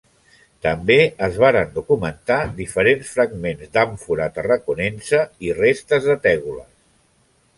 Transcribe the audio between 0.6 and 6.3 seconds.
També es varen documentar diferents fragments d'àmfora tarraconense i restes de